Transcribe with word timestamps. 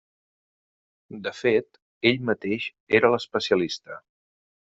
De 1.27 1.33
fet, 1.39 1.77
ell 2.11 2.25
mateix 2.31 2.67
era 3.01 3.13
l'especialista. 3.17 4.01